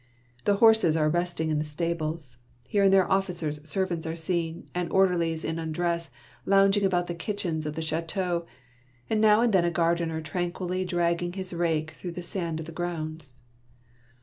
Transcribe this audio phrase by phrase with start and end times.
[0.45, 4.91] The horses are resting in the stables; here and there officers' servants are seen, and
[4.91, 6.09] orderlies in undress,
[6.43, 8.47] lounging about the kitchens of the chateau,
[9.11, 12.71] and now and then a gardener tranquilly dragging his rake through the sand of the
[12.71, 13.35] grounds.